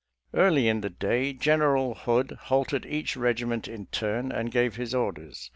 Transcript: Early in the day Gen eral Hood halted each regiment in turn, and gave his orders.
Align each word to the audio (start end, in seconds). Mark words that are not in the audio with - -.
Early 0.33 0.67
in 0.67 0.81
the 0.81 0.89
day 0.89 1.31
Gen 1.31 1.59
eral 1.59 1.95
Hood 1.95 2.31
halted 2.45 2.87
each 2.87 3.15
regiment 3.15 3.67
in 3.67 3.85
turn, 3.85 4.31
and 4.31 4.51
gave 4.51 4.75
his 4.75 4.95
orders. 4.95 5.47